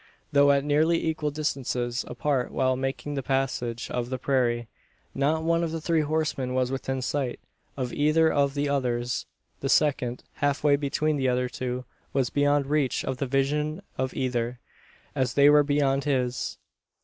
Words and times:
Though 0.31 0.49
at 0.51 0.63
nearly 0.63 1.05
equal 1.05 1.29
distances 1.29 2.03
apart 2.07 2.49
while 2.51 2.75
making 2.75 3.13
the 3.13 3.21
passage 3.21 3.87
of 3.91 4.09
the 4.09 4.17
prairie, 4.17 4.67
not 5.13 5.43
one 5.43 5.63
of 5.63 5.71
the 5.71 5.79
three 5.79 6.01
horsemen 6.01 6.55
was 6.55 6.71
within 6.71 7.03
sight 7.03 7.39
of 7.77 7.93
either 7.93 8.33
of 8.33 8.55
the 8.55 8.67
others. 8.67 9.27
The 9.59 9.69
second, 9.69 10.23
half 10.37 10.63
way 10.63 10.75
between 10.75 11.17
the 11.17 11.29
other 11.29 11.47
two, 11.47 11.85
was 12.13 12.31
beyond 12.31 12.65
reach 12.65 13.05
of 13.05 13.17
the 13.17 13.27
vision 13.27 13.83
of 13.95 14.15
either, 14.15 14.59
as 15.13 15.35
they 15.35 15.51
were 15.51 15.61
beyond 15.63 16.05
his. 16.05 16.57